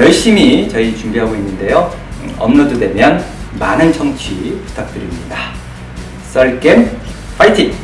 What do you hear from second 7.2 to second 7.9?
파이팅!